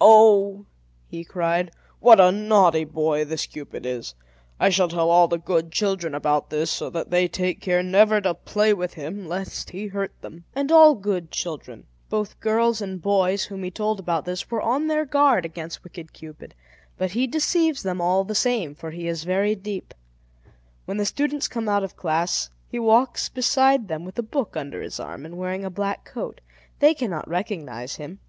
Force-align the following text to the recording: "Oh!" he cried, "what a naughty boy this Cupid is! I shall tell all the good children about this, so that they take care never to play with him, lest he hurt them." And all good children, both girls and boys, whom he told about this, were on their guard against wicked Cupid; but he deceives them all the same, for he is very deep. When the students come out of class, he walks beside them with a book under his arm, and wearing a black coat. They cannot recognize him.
"Oh!" 0.00 0.64
he 1.08 1.24
cried, 1.24 1.72
"what 2.00 2.18
a 2.18 2.32
naughty 2.32 2.84
boy 2.84 3.26
this 3.26 3.44
Cupid 3.44 3.84
is! 3.84 4.14
I 4.58 4.70
shall 4.70 4.88
tell 4.88 5.10
all 5.10 5.28
the 5.28 5.36
good 5.36 5.70
children 5.72 6.14
about 6.14 6.48
this, 6.48 6.70
so 6.70 6.88
that 6.88 7.10
they 7.10 7.28
take 7.28 7.60
care 7.60 7.82
never 7.82 8.18
to 8.22 8.32
play 8.32 8.72
with 8.72 8.94
him, 8.94 9.28
lest 9.28 9.68
he 9.68 9.88
hurt 9.88 10.18
them." 10.22 10.44
And 10.54 10.72
all 10.72 10.94
good 10.94 11.30
children, 11.30 11.84
both 12.08 12.40
girls 12.40 12.80
and 12.80 13.02
boys, 13.02 13.44
whom 13.44 13.62
he 13.62 13.70
told 13.70 14.00
about 14.00 14.24
this, 14.24 14.50
were 14.50 14.62
on 14.62 14.86
their 14.86 15.04
guard 15.04 15.44
against 15.44 15.84
wicked 15.84 16.14
Cupid; 16.14 16.54
but 16.96 17.10
he 17.10 17.26
deceives 17.26 17.82
them 17.82 18.00
all 18.00 18.24
the 18.24 18.34
same, 18.34 18.74
for 18.74 18.90
he 18.90 19.06
is 19.06 19.24
very 19.24 19.54
deep. 19.54 19.92
When 20.86 20.96
the 20.96 21.04
students 21.04 21.46
come 21.46 21.68
out 21.68 21.84
of 21.84 21.94
class, 21.94 22.48
he 22.70 22.78
walks 22.78 23.28
beside 23.28 23.88
them 23.88 24.06
with 24.06 24.18
a 24.18 24.22
book 24.22 24.56
under 24.56 24.80
his 24.80 24.98
arm, 24.98 25.26
and 25.26 25.36
wearing 25.36 25.62
a 25.66 25.70
black 25.70 26.06
coat. 26.06 26.40
They 26.78 26.94
cannot 26.94 27.28
recognize 27.28 27.96
him. 27.96 28.20